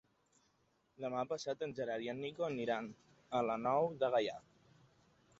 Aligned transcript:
Demà 1.01 1.19
passat 1.33 1.59
en 1.65 1.75
Gerard 1.79 2.05
i 2.05 2.09
en 2.13 2.17
Nico 2.21 2.45
aniran 2.47 2.87
a 3.41 3.43
la 3.49 3.59
Nou 3.65 3.91
de 4.05 4.09
Gaià. 4.15 4.39